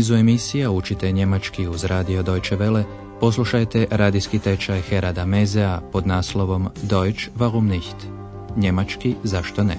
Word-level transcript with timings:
nizu 0.00 0.14
emisija 0.14 0.70
učite 0.70 1.12
njemački 1.12 1.66
uz 1.68 1.84
radio 1.84 2.22
Deutsche 2.22 2.56
Welle, 2.56 2.84
poslušajte 3.20 3.86
radijski 3.90 4.38
tečaj 4.38 4.80
Herada 4.80 5.24
Mezea 5.24 5.80
pod 5.92 6.06
naslovom 6.06 6.68
Deutsch 6.82 7.28
warum 7.36 7.68
nicht? 7.68 7.96
Njemački 8.56 9.14
zašto 9.24 9.64
ne? 9.64 9.76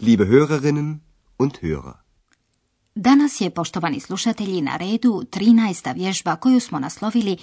Liebe 0.00 0.24
Hörerinnen 0.24 0.98
und 1.38 1.52
Hörer. 1.62 1.92
Danas 2.94 3.40
je, 3.40 3.50
poštovani 3.50 4.00
slušatelji, 4.00 4.60
na 4.60 4.76
redu 4.76 5.22
13. 5.30 5.94
vježba 5.94 6.36
koju 6.36 6.60
smo 6.60 6.78
naslovili 6.78 7.36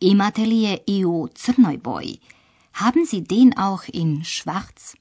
Imate 0.00 0.42
li 0.46 0.62
je 0.62 0.78
i 0.86 1.04
u 1.04 1.28
crnoj 1.34 1.76
boji? 1.76 2.18
Haben 2.74 3.06
Sie 3.06 3.20
den 3.20 3.52
auch 3.56 3.84
in 3.92 4.24
schwarz? 4.24 4.94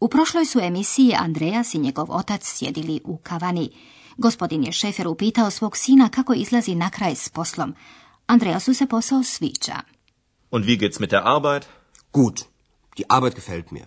U 0.00 0.08
prošloj 0.08 0.46
su 0.46 0.58
emisiji 0.60 1.14
Andreas 1.18 1.74
i 1.74 1.78
njegov 1.78 2.06
otac 2.10 2.42
sjedili 2.44 3.00
u 3.04 3.16
kavani. 3.16 3.70
Gospodin 4.16 4.64
je 4.64 4.72
šefer 4.72 5.08
upitao 5.08 5.50
svog 5.50 5.76
sina 5.76 6.08
kako 6.08 6.34
izlazi 6.34 6.74
na 6.74 6.90
kraj 6.90 7.14
s 7.14 7.28
poslom. 7.28 7.74
Andreasu 8.26 8.74
se 8.74 8.86
posao 8.86 9.22
sviđa. 9.22 9.80
Und 10.50 10.64
wie 10.64 10.78
geht's 10.78 11.00
mit 11.00 11.10
der 11.10 11.22
Arbeit? 11.24 11.66
Gut, 12.12 12.40
die 12.96 13.04
Arbeit 13.08 13.34
gefällt 13.34 13.70
mir. 13.70 13.86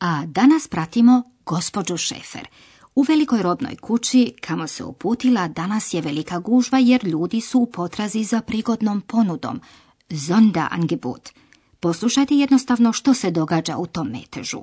A 0.00 0.26
danas 0.26 0.68
pratimo 0.68 1.22
gospođu 1.46 1.96
Šefer. 1.96 2.48
U 2.94 3.02
velikoj 3.02 3.42
rodnoj 3.42 3.76
kući, 3.76 4.34
kamo 4.40 4.66
se 4.66 4.84
uputila, 4.84 5.48
danas 5.48 5.94
je 5.94 6.00
velika 6.00 6.38
gužva 6.38 6.78
jer 6.78 7.04
ljudi 7.04 7.40
su 7.40 7.60
u 7.60 7.66
potrazi 7.66 8.24
za 8.24 8.40
prigodnom 8.40 9.00
ponudom. 9.00 9.60
Sonderangebot. 10.26 11.30
Poslušajte 11.80 12.34
jednostavno 12.34 12.92
što 12.92 13.14
se 13.14 13.30
događa 13.30 13.76
u 13.76 13.86
tom 13.86 14.08
metežu. 14.08 14.62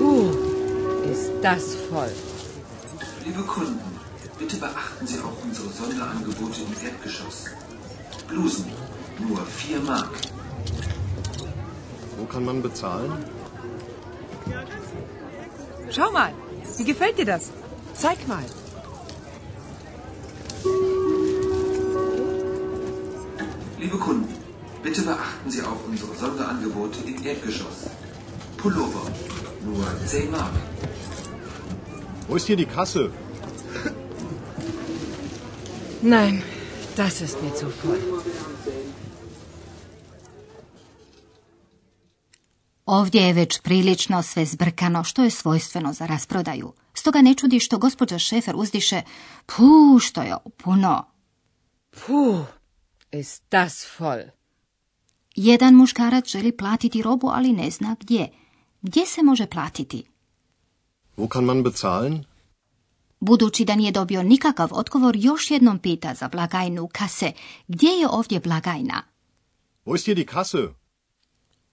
Puh, 0.00 0.34
ist 1.12 1.30
das 1.42 1.62
voll. 1.90 2.14
Liebe 3.24 3.42
Kunden, 3.54 3.78
bitte 4.38 4.56
beachten 4.60 5.06
Sie 5.06 5.20
auch 5.24 5.44
unsere 5.44 5.68
Sonderangebote 5.78 6.60
im 6.62 6.72
Erdgeschoss. 6.88 7.38
Blusen, 8.28 8.64
nur 9.18 9.38
4 9.46 9.80
Mark. 9.80 10.12
Wo 12.18 12.26
kann 12.26 12.44
man 12.44 12.62
bezahlen? 12.62 13.12
Schau 15.90 16.12
mal, 16.12 16.32
wie 16.78 16.84
gefällt 16.84 17.18
dir 17.18 17.26
das? 17.26 17.50
Zeig 17.94 18.28
mal. 18.28 18.44
Liebe 23.86 23.98
Kunden, 23.98 24.34
bitte 24.82 25.02
beachten 25.02 25.48
Sie 25.48 25.62
auch 25.62 25.82
unsere 25.90 26.12
Sonderangebote 26.22 26.98
im 27.10 27.18
Erdgeschoss. 27.24 27.78
Pullover, 28.56 29.04
nur 29.64 29.84
10 30.06 30.28
Mark. 30.32 30.54
Wo 32.26 32.34
ist 32.34 32.46
hier 32.48 32.56
die 32.56 32.66
Kasse? 32.66 33.12
Nein, 36.02 36.42
das 36.96 37.20
ist 37.20 37.40
mir 37.42 37.54
zu 37.54 37.66
voll. 37.82 38.02
Ovdje 42.86 43.22
je 43.22 43.32
već 43.32 43.60
prilično 43.60 44.22
sve 44.22 44.44
zbrkano, 44.44 45.04
što 45.04 45.22
je 45.24 45.30
svojstveno 45.30 45.92
za 45.92 46.06
rasprodaju. 46.06 46.72
Stoga 46.94 47.22
ne 47.22 47.34
čudi 47.34 47.60
što 47.60 47.78
gospođa 47.78 48.18
Šefer 48.18 48.54
uzdiše, 48.56 49.02
pu, 49.46 49.98
što 50.00 50.22
je 50.22 50.36
puno. 50.56 51.04
Puh, 52.06 52.46
ist 53.20 53.42
das 53.50 53.86
voll. 53.98 54.22
Jedan 55.34 55.74
muškarac 55.74 56.28
želi 56.28 56.56
platiti 56.56 57.02
robu, 57.02 57.28
ali 57.28 57.52
ne 57.52 57.70
zna 57.70 57.96
gdje. 58.00 58.28
Gdje 58.82 59.06
se 59.06 59.22
može 59.22 59.46
platiti? 59.46 60.04
Wo 61.16 61.28
kann 61.28 61.44
man 61.44 61.62
bezahlen? 61.62 62.24
Budući 63.20 63.64
da 63.64 63.74
nije 63.74 63.92
dobio 63.92 64.22
nikakav 64.22 64.68
odgovor, 64.72 65.16
još 65.16 65.50
jednom 65.50 65.78
pita 65.78 66.14
za 66.14 66.28
blagajnu 66.28 66.88
kase. 66.92 67.32
Gdje 67.68 67.88
je 67.88 68.08
ovdje 68.08 68.40
blagajna? 68.40 69.02
Wo 69.86 69.94
ist 69.94 70.04
hier 70.04 70.16
die 70.16 70.26
Kasse? 70.26 70.58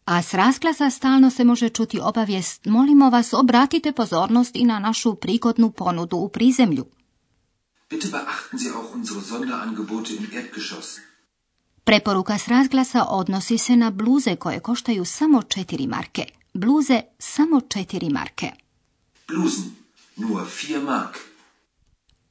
A 0.06 0.22
s 0.22 0.34
rasglasa 0.34 0.90
stalno 0.90 1.30
se 1.30 1.44
može 1.44 1.70
čuti 1.70 2.00
obavijest, 2.00 2.66
molimo 2.66 3.10
vas, 3.10 3.34
obratite 3.34 3.92
pozornost 3.92 4.56
i 4.56 4.66
na 4.66 4.80
našu 4.80 5.16
prigodnu 5.16 5.72
ponudu 5.72 6.18
u 6.18 6.30
prizemlju. 6.30 6.86
Bitte 7.90 8.08
beachten 8.08 8.60
Sie 8.60 8.72
auch 8.72 8.96
unsere 8.96 9.22
Sonderangebote 9.22 10.14
im 10.14 10.26
Erdgeschoss. 10.34 11.00
Preporuka 11.84 12.38
s 12.38 12.48
razglasa 12.48 13.06
odnosi 13.10 13.58
se 13.58 13.76
na 13.76 13.92
bluze 13.92 14.36
koje 14.36 14.60
koštaju 14.60 15.06
samo 15.06 15.42
4 15.42 15.88
marke. 15.88 16.26
Bluze 16.54 17.02
samo 17.20 17.60
4 17.60 18.14
marke. 18.14 18.52
Blusen, 19.28 19.76
nur 20.16 20.48
4 20.48 20.84
Mark. 20.84 21.18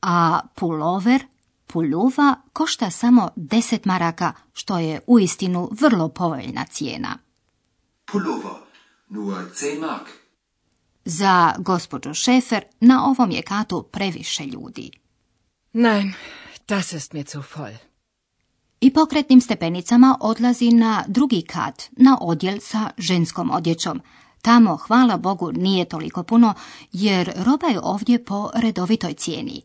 A 0.03 0.41
pulover, 0.55 1.27
puluva, 1.67 2.37
košta 2.53 2.91
samo 2.91 3.31
10 3.37 3.87
maraka, 3.87 4.33
što 4.53 4.79
je 4.79 5.01
uistinu 5.07 5.69
vrlo 5.81 6.09
povoljna 6.09 6.65
cijena. 6.65 7.19
Pullover, 8.05 8.53
nur 9.09 9.35
10 9.55 9.81
Mark. 9.81 10.09
Za 11.05 11.55
gospođu 11.59 12.15
Šefer 12.15 12.65
na 12.81 13.07
ovom 13.07 13.31
je 13.31 13.43
katu 13.43 13.89
previše 13.93 14.47
ljudi. 14.47 14.91
Nein, 15.73 16.13
das 16.69 16.93
ist 16.93 17.13
mir 17.13 17.27
zu 17.31 17.43
voll. 17.57 17.92
I 18.83 18.91
pokretnim 18.91 19.41
stepenicama 19.41 20.17
odlazi 20.21 20.71
na 20.71 21.05
drugi 21.09 21.43
kat, 21.43 21.83
na 21.97 22.19
odjel 22.21 22.59
sa 22.61 22.91
ženskom 22.99 23.51
odjećom. 23.51 24.01
Tamo, 24.43 24.77
hvala 24.77 25.17
Bogu, 25.17 25.53
nije 25.53 25.85
toliko 25.85 26.23
puno, 26.23 26.55
jer 26.93 27.33
roba 27.37 27.67
je 27.67 27.81
ovdje 27.83 28.25
po 28.25 28.51
redovitoj 28.55 29.15
cijeni. 29.15 29.63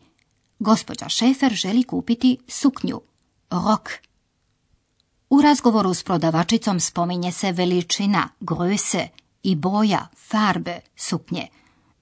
Gospođa 0.59 1.09
Šefer 1.09 1.53
želi 1.53 1.83
kupiti 1.83 2.37
suknju, 2.47 3.01
rok. 3.49 3.91
U 5.29 5.41
razgovoru 5.41 5.93
s 5.93 6.03
prodavačicom 6.03 6.79
spominje 6.79 7.31
se 7.31 7.51
veličina, 7.51 8.29
gröse 8.39 9.07
i 9.43 9.55
boja, 9.55 10.07
farbe 10.29 10.79
suknje. 10.95 11.47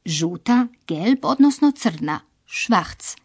Žuta, 0.06 0.68
gelb, 0.88 1.20
odnosno 1.22 1.72
crna, 1.72 2.20
švarc. 2.46 3.16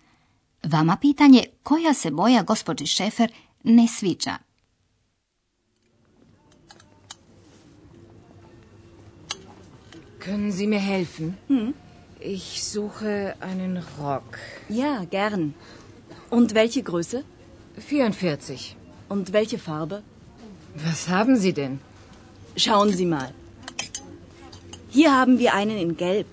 Vama 0.62 0.96
pitanje 0.96 1.44
koja 1.62 1.94
se 1.94 2.10
boja 2.10 2.42
gospođi 2.42 2.86
Šefer 2.86 3.32
ne 3.64 3.86
sviđa. 3.88 4.38
Können 10.18 10.52
Sie 10.52 10.66
mir 10.66 10.80
helfen? 10.80 11.34
Ich 12.20 12.62
suche 12.62 13.34
einen 13.40 13.82
Rock. 13.98 14.38
Ja, 14.68 15.04
gern. 15.04 15.54
Und 16.30 16.54
welche 16.54 16.82
Größe? 16.82 17.24
44. 17.78 18.76
Und 19.08 19.32
welche 19.32 19.58
Farbe? 19.58 20.02
Was 20.74 21.08
haben 21.08 21.36
Sie 21.36 21.52
denn? 21.52 21.80
Schauen 22.56 22.92
Sie 22.92 23.06
mal. 23.06 23.32
Hier 24.90 25.12
haben 25.16 25.38
wir 25.38 25.54
einen 25.54 25.78
in 25.78 25.96
Gelb. 25.96 26.26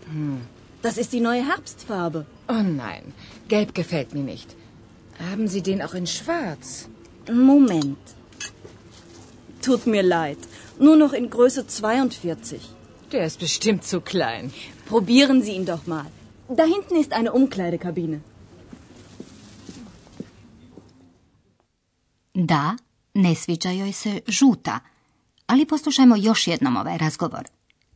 Das 0.82 0.98
ist 0.98 1.14
die 1.14 1.22
neue 1.22 1.46
Herbstfarbe. 1.48 2.26
Oh 2.50 2.64
nein, 2.64 3.14
gelb 3.48 3.74
gefällt 3.74 4.14
mir 4.14 4.24
nicht. 4.24 4.56
Haben 5.32 5.48
Sie 5.48 5.62
den 5.62 5.82
auch 5.82 5.94
in 5.94 6.08
schwarz? 6.08 6.90
Moment. 7.30 8.16
Tut 9.62 9.86
mir 9.86 10.04
leid. 10.04 10.38
Nur 10.80 10.96
noch 10.96 11.14
in 11.14 11.30
Größe 11.30 11.68
42. 11.68 12.62
Der 13.12 13.26
ist 13.26 13.40
bestimmt 13.40 13.84
zu 13.84 14.02
klein. 14.02 14.52
Probieren 14.90 15.42
Sie 15.42 15.52
ihn 15.52 15.66
doch 15.66 15.88
mal. 15.88 16.06
Da 16.50 16.64
hinten 16.64 16.96
ist 16.96 17.12
eine 17.14 17.32
Umkleidekabine. 17.32 18.20
Da, 22.34 22.76
ne 23.14 23.36
sviđa 23.36 23.70
joj 23.70 23.92
se 23.92 24.22
žuta. 24.28 24.80
Ali 25.46 25.66
poslušajmo 25.66 26.16
još 26.16 26.48
jednom 26.48 26.78
ovaj 26.78 26.98
razgovor. 26.98 27.44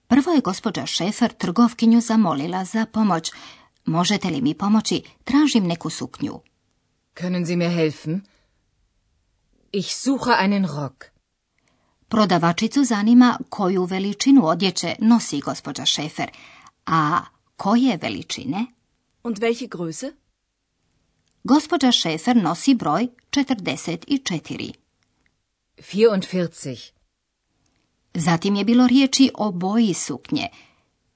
Prvo 0.07 0.31
je 0.31 0.41
gospođa 0.41 0.85
Šefer 0.85 1.33
trgovkinju 1.33 2.01
zamolila 2.01 2.65
za 2.65 2.85
pomoć. 2.85 3.31
Možete 3.85 4.29
li 4.29 4.41
mi 4.41 4.53
pomoći? 4.53 5.01
Tražim 5.23 5.67
neku 5.67 5.89
suknju. 5.89 6.39
Können 7.15 7.45
Sie 7.45 7.55
mir 7.55 7.75
helfen? 7.75 8.21
Ich 9.73 9.95
suche 9.95 10.31
einen 10.37 10.65
Rock. 10.65 11.05
Prodavačicu 12.07 12.83
zanima 12.83 13.37
koju 13.49 13.85
veličinu 13.85 14.47
odjeće 14.47 14.95
nosi 14.99 15.39
gospođa 15.39 15.85
Šefer, 15.85 16.31
a 16.85 17.21
koje 17.57 17.97
veličine? 18.01 18.65
Und 19.23 19.37
welche 19.37 19.67
Größe? 19.69 20.11
Gospođa 21.43 21.91
Šefer 21.91 22.35
nosi 22.35 22.75
broj 22.75 23.07
44. 23.29 24.73
44. 25.77 26.91
Zatim 28.13 28.55
je 28.55 28.63
bilo 28.63 28.87
riječi 28.87 29.31
o 29.35 29.51
boji 29.51 29.93
suknje 29.93 30.47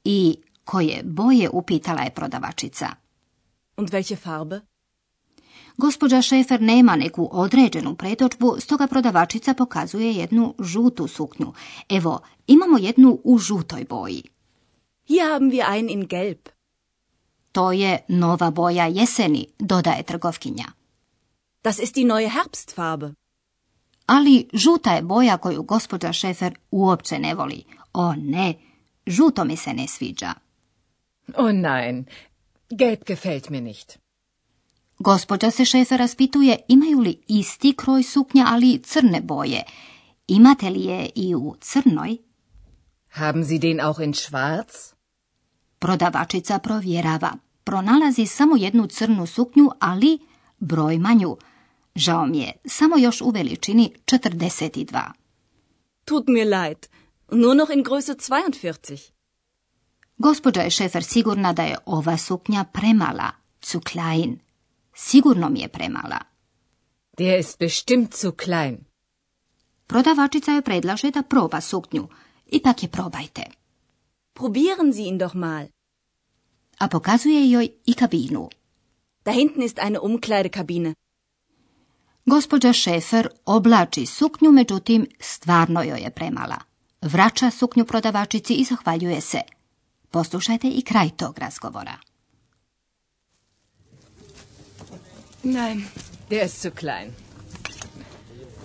i 0.03 0.35
koje 0.63 1.03
boje 1.03 1.49
upitala 1.49 2.01
je 2.01 2.13
prodavačica. 2.13 2.89
Und 3.77 3.89
welche 3.89 4.15
Farbe? 4.15 4.61
Gospođa 5.77 6.21
Šefer 6.21 6.61
nema 6.61 6.95
neku 6.95 7.29
određenu 7.31 7.95
predođbu, 7.95 8.55
stoga 8.59 8.87
prodavačica 8.87 9.53
pokazuje 9.53 10.11
jednu 10.11 10.53
žutu 10.59 11.07
suknju. 11.07 11.53
Evo, 11.89 12.19
imamo 12.47 12.77
jednu 12.77 13.19
u 13.23 13.37
žutoj 13.37 13.85
boji. 13.89 14.23
Hier 15.07 15.31
haben 15.31 15.51
wir 15.51 15.65
einen 15.69 15.89
in 15.89 16.07
gelb. 16.07 16.39
To 17.51 17.71
je 17.71 18.05
nova 18.07 18.51
boja 18.51 18.85
jeseni, 18.85 19.47
dodaje 19.59 20.03
trgovkinja. 20.03 20.65
Das 21.63 21.79
ist 21.79 21.95
die 21.95 22.05
neue 22.05 22.29
Herbstfarbe. 22.29 23.13
Ali 24.05 24.49
žuta 24.53 24.93
je 24.93 25.01
boja 25.01 25.37
koju 25.37 25.63
gospođa 25.63 26.13
Šefer 26.13 26.57
uopće 26.71 27.19
ne 27.19 27.35
voli. 27.35 27.63
O 27.93 28.13
ne, 28.15 28.53
žuto 29.07 29.43
mi 29.43 29.57
se 29.57 29.73
ne 29.73 29.87
sviđa. 29.87 30.33
Oh 31.37 31.51
nein, 31.51 32.05
gelb 32.69 32.99
gefällt 33.07 33.49
mir 33.49 33.63
nicht. 33.63 34.04
Gospođa 34.99 35.51
se 35.51 35.65
Šefer 35.65 35.99
raspituje 35.99 36.57
imaju 36.67 36.99
li 36.99 37.21
isti 37.27 37.73
kroj 37.77 38.03
suknja, 38.03 38.45
ali 38.49 38.81
crne 38.83 39.21
boje. 39.21 39.63
Imate 40.27 40.69
li 40.69 40.83
je 40.83 41.09
i 41.15 41.35
u 41.35 41.55
crnoj? 41.61 42.17
Haben 43.09 43.43
Sie 43.43 43.59
den 43.59 43.79
auch 43.79 43.99
in 43.99 44.13
schwarz? 44.13 44.93
Prodavačica 45.79 46.59
provjerava. 46.59 47.33
Pronalazi 47.63 48.25
samo 48.25 48.55
jednu 48.55 48.87
crnu 48.87 49.25
suknju, 49.25 49.69
ali 49.79 50.19
broj 50.59 50.97
manju. 50.97 51.37
Žao 51.95 52.25
mi 52.25 52.39
je, 52.39 52.51
samo 52.65 52.97
još 52.97 53.21
u 53.21 53.29
veličini 53.29 53.93
42. 54.05 55.11
Tut 56.05 56.27
mir 56.27 56.47
leid. 56.47 56.87
Nur 57.31 57.55
noch 57.55 57.71
in 57.73 57.83
Größe 57.83 58.15
42. 58.15 59.09
Gospođa 60.17 60.61
je 60.61 60.69
Šefer 60.69 61.03
sigurna 61.03 61.53
da 61.53 61.63
je 61.63 61.77
ova 61.85 62.17
suknja 62.17 62.63
premala, 62.63 63.31
zu 63.65 63.79
klein. 63.91 64.44
Sigurno 64.95 65.49
mi 65.49 65.59
je 65.59 65.67
premala. 65.67 66.19
Der 67.17 67.39
ist 67.39 67.59
bestimmt 67.59 68.13
zu 68.13 68.31
klein. 68.31 68.77
Prodavačica 69.87 70.51
joj 70.51 70.61
predlaže 70.61 71.11
da 71.11 71.21
proba 71.23 71.61
suknju. 71.61 72.07
Ipak 72.45 72.83
je 72.83 72.89
probajte. 72.89 73.43
Probieren 74.33 74.93
Sie 74.93 75.07
ihn 75.07 75.17
doch 75.17 75.35
mal. 75.35 75.67
A 76.79 76.87
pokazuje 76.87 77.51
joj 77.51 77.69
i 77.85 77.93
kabinu. 77.93 78.49
Da 79.25 79.31
hinten 79.31 79.63
ist 79.63 79.79
eine 79.79 79.99
Umkleidekabine. 79.99 80.93
Gospođa 82.25 82.73
Šefer 82.73 83.29
oblači 83.45 84.05
suknju, 84.05 84.51
međutim 84.51 85.07
stvarno 85.19 85.83
joj 85.83 85.99
je 85.99 86.09
premala. 86.09 86.57
Vraća 87.01 87.51
suknju 87.51 87.85
prodavačici 87.85 88.53
i 88.53 88.63
zahvaljuje 88.63 89.21
se. 89.21 89.41
Poslušajte 90.11 90.67
i 90.67 90.81
kraj 90.81 91.09
tog 91.09 91.39
razgovora. 91.39 91.97
Nein, 95.45 95.87
der 96.31 96.43
ist 96.45 96.61
zu 96.61 96.71
klein. 96.71 97.13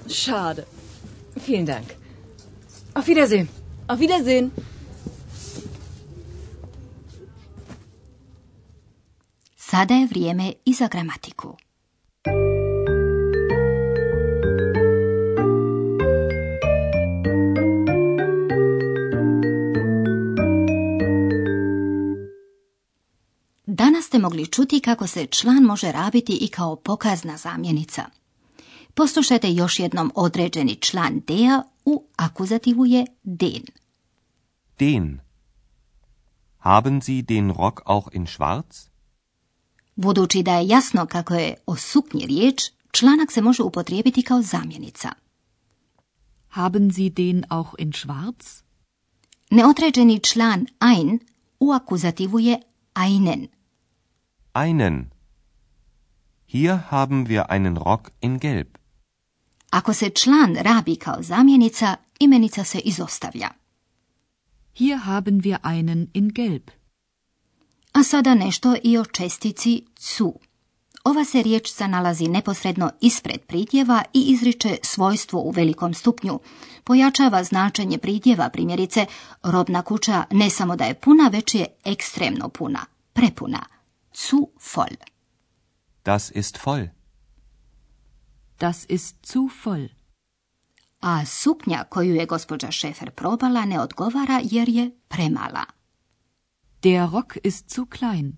Schade. 0.08 0.66
Vielen 1.46 1.66
Dank. 1.66 1.94
Auf 2.94 3.06
Wiedersehen. 3.06 3.48
Auf 3.86 3.98
Wiedersehen. 4.00 4.50
Sada 9.56 9.94
je 9.94 10.06
vrijeme 10.06 10.54
i 10.64 10.74
za 10.74 10.88
gramatiku. 10.88 11.56
Mogli 24.20 24.46
čuti 24.46 24.80
kako 24.80 25.06
se 25.06 25.26
član 25.26 25.62
može 25.62 25.92
rabiti 25.92 26.38
i 26.40 26.48
kao 26.48 26.76
pokazna 26.76 27.36
zamjenica. 27.36 28.04
Poslušajte 28.94 29.52
još 29.52 29.78
jednom 29.78 30.12
određeni 30.14 30.76
član 30.76 31.20
dea 31.26 31.62
u 31.84 32.04
akuzativu 32.16 32.86
je 32.86 33.06
den. 33.22 33.62
Den. 34.78 35.20
Haben 36.58 37.00
Sie 37.00 37.22
den 37.22 37.50
Rock 37.50 37.80
auch 37.84 38.08
in 38.12 38.26
schwarz? 38.26 38.88
Budući 39.94 40.42
da 40.42 40.54
je 40.54 40.68
jasno 40.68 41.06
kako 41.06 41.34
je 41.34 41.54
o 41.66 41.76
suknji 41.76 42.26
riječ, 42.26 42.62
članak 42.92 43.32
se 43.32 43.42
može 43.42 43.62
upotrijebiti 43.62 44.22
kao 44.22 44.42
zamjenica. 44.42 45.12
Haben 46.48 46.92
Sie 46.92 47.10
den 47.10 47.44
auch 47.48 47.70
in 47.78 47.92
schwarz? 47.92 48.62
Neodređeni 49.50 50.20
član 50.20 50.66
ein 50.80 51.18
u 51.60 51.72
akuzativu 51.72 52.38
je 52.40 52.62
einen. 52.94 53.59
Einen. 54.54 55.10
Hier 56.46 56.90
haben 56.90 57.28
wir 57.28 57.50
einen 57.50 57.76
Rock 57.76 58.10
in 58.20 58.38
gelb. 58.38 58.78
Ako 59.70 59.94
se 59.94 60.10
član 60.10 60.56
rabi 60.56 60.96
kao 60.96 61.22
zamjenica, 61.22 61.96
imenica 62.18 62.64
se 62.64 62.78
izostavlja. 62.78 63.48
Hier 64.74 64.98
haben 64.98 65.40
wir 65.40 65.58
einen 65.62 66.06
in 66.14 66.28
gelb. 66.28 66.70
A 67.92 68.02
sada 68.02 68.34
nešto 68.34 68.76
i 68.82 68.98
o 68.98 69.04
čestici 69.04 69.84
zu. 69.98 70.34
Ova 71.04 71.24
se 71.24 71.42
riječ 71.42 71.70
se 71.72 71.88
nalazi 71.88 72.28
neposredno 72.28 72.90
ispred 73.00 73.40
pridjeva 73.40 74.02
i 74.12 74.20
izriče 74.20 74.76
svojstvo 74.82 75.40
u 75.40 75.50
velikom 75.50 75.94
stupnju. 75.94 76.40
Pojačava 76.84 77.44
značenje 77.44 77.98
pridjeva, 77.98 78.48
primjerice, 78.48 79.06
robna 79.42 79.82
kuća 79.82 80.24
ne 80.30 80.50
samo 80.50 80.76
da 80.76 80.84
je 80.84 80.94
puna, 80.94 81.28
već 81.32 81.54
je 81.54 81.66
ekstremno 81.84 82.48
puna, 82.48 82.80
prepuna. 83.12 83.79
Zu 84.12 84.52
voll. 84.58 84.96
Das 86.04 86.30
ist 86.30 86.58
voll. 86.58 86.90
Das 88.58 88.84
ist 88.88 89.16
zu 89.22 89.48
voll. 89.64 89.88
A 91.00 91.24
suknja 91.24 91.84
koju 91.84 92.14
je 92.14 92.26
gospođa 92.26 92.70
Šefer 92.70 93.10
probala 93.10 93.64
ne 93.64 93.80
odgovara 93.80 94.40
jer 94.44 94.68
je 94.68 94.90
premala. 95.08 95.64
Der 96.82 97.10
Rock 97.10 97.36
ist 97.44 97.70
zu 97.70 97.86
klein. 97.86 98.36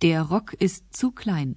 Der 0.00 0.22
Rock 0.22 0.54
ist 0.60 0.84
zu 0.92 1.10
klein. 1.10 1.54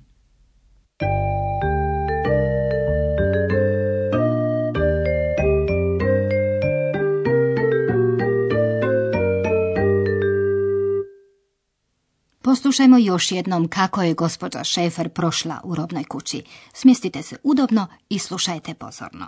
Poslušajmo 12.49 12.97
još 12.97 13.31
jednom 13.31 13.67
kako 13.67 14.01
je 14.01 14.13
gospođa 14.13 14.63
Šefer 14.63 15.09
prošla 15.09 15.61
u 15.63 15.75
robnoj 15.75 16.03
kući. 16.03 16.43
Smjestite 16.73 17.21
se 17.21 17.35
udobno 17.43 17.87
i 18.09 18.19
slušajte 18.19 18.73
pozorno. 18.73 19.27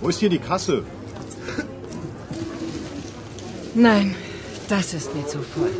Wo 0.00 0.08
ist 0.08 0.20
hier 0.20 0.30
die 0.30 0.38
Kasse? 0.38 0.84
Nein, 3.74 4.14
das 4.68 4.94
ist 4.94 5.14
mir 5.14 5.26
zu 5.26 5.38
voll. 5.54 5.72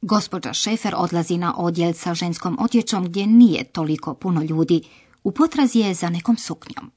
Gospođa 0.00 0.52
Šefer 0.52 0.94
odlazi 0.96 1.36
na 1.36 1.54
odjel 1.56 1.92
sa 1.92 2.14
ženskom 2.14 2.56
odjećom 2.60 3.04
gdje 3.04 3.26
nije 3.26 3.64
toliko 3.64 4.14
puno 4.14 4.42
ljudi. 4.42 4.82
U 5.24 5.32
potrazi 5.32 5.78
je 5.78 5.94
za 5.94 6.10
nekom 6.10 6.36
suknjom. 6.36 6.90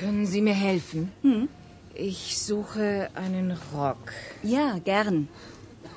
Können 0.00 0.26
Sie 0.26 0.42
mir 0.42 0.56
helfen? 0.56 1.08
Hm? 1.22 1.46
Ich 1.96 2.36
suche 2.36 3.08
einen 3.16 3.56
Rock. 3.72 4.12
Ja, 4.42 4.78
gern. 4.84 5.26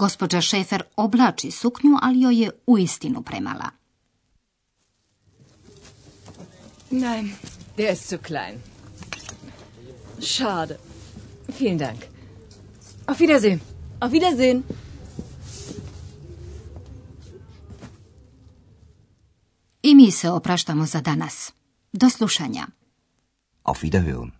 Gospođa 0.00 0.40
Šefer 0.40 0.82
oblači 0.96 1.50
suknju, 1.50 1.96
ali 2.02 2.20
joj 2.20 2.42
je 2.42 2.50
uistinu 2.66 3.22
premala. 3.22 3.70
Nein, 6.90 7.32
der 7.76 7.92
ist 7.92 8.08
zu 8.10 8.18
klein. 8.18 8.54
Schade. 10.20 10.76
Vielen 11.58 11.78
Dank. 11.78 12.00
Auf 13.06 13.20
Wiedersehen. 13.20 13.60
Auf 14.00 14.12
Wiedersehen. 14.12 14.62
I 19.82 19.94
mi 19.94 20.10
se 20.10 20.30
opraštamo 20.30 20.86
za 20.86 21.00
danas. 21.00 21.52
Do 21.92 22.10
slušanja. 22.10 22.66
Auf 23.62 23.82
Wiederhören. 23.82 24.39